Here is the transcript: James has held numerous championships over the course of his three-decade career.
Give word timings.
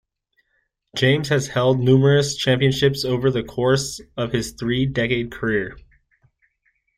James 0.95 1.29
has 1.29 1.49
held 1.49 1.79
numerous 1.79 2.35
championships 2.35 3.05
over 3.05 3.29
the 3.29 3.43
course 3.43 4.01
of 4.17 4.31
his 4.31 4.53
three-decade 4.53 5.31
career. 5.31 5.77